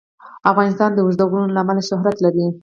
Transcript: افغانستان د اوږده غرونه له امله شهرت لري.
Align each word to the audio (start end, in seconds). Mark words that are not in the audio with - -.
افغانستان 0.51 0.89
د 0.93 0.97
اوږده 1.03 1.25
غرونه 1.29 1.49
له 1.55 1.59
امله 1.63 1.81
شهرت 1.89 2.17
لري. 2.25 2.45